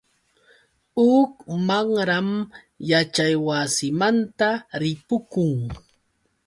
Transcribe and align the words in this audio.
Huk 0.99 1.33
mamram 1.67 2.29
yaćhaywasimanta 2.91 4.49
ripukun. 4.81 5.55